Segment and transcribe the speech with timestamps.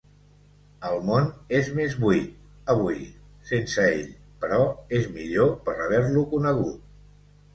[0.91, 1.27] El món
[1.57, 2.31] és més buit,
[2.75, 2.97] avui,
[3.51, 4.09] sense ell,
[4.45, 4.61] però
[5.01, 6.81] és millor per haver-lo conegut.